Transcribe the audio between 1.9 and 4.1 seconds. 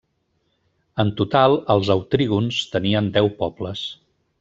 autrígons tenien deu pobles.